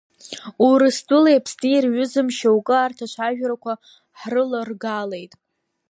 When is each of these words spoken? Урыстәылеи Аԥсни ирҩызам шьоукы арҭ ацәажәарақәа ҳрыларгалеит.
Урыстәылеи 0.67 1.37
Аԥсни 1.39 1.69
ирҩызам 1.75 2.27
шьоукы 2.37 2.73
арҭ 2.77 2.97
ацәажәарақәа 3.05 3.73
ҳрыларгалеит. 4.19 5.33